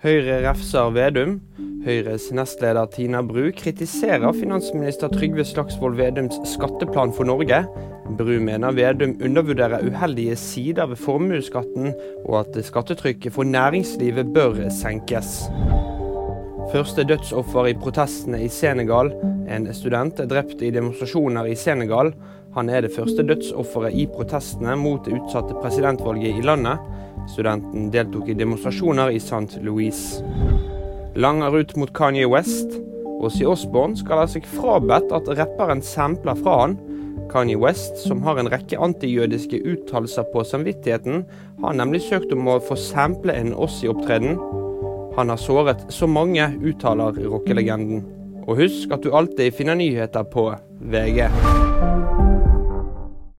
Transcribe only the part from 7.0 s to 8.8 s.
for Norge. Bru mener